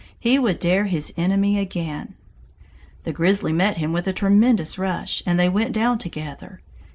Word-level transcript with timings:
He 0.19 0.39
would 0.39 0.57
dare 0.57 0.85
his 0.85 1.13
enemy 1.15 1.59
again! 1.59 2.15
The 3.03 3.13
grizzly 3.13 3.53
met 3.53 3.77
him 3.77 3.93
with 3.93 4.07
a 4.07 4.13
tremendous 4.13 4.79
rush, 4.79 5.21
and 5.27 5.39
they 5.39 5.47
went 5.47 5.73
down 5.73 5.99
together. 5.99 6.63